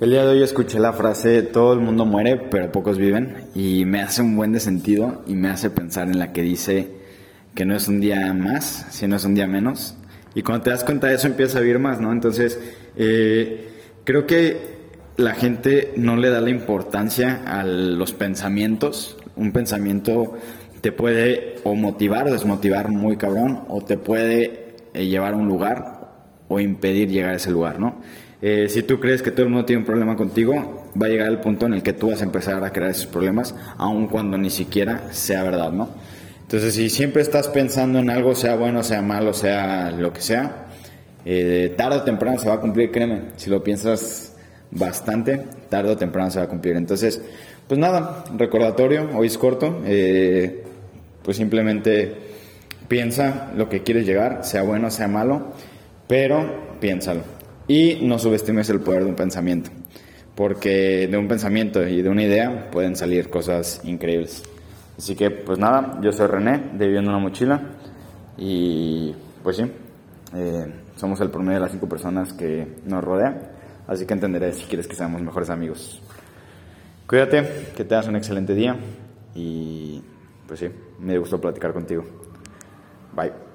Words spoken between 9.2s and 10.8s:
un día menos. Y cuando te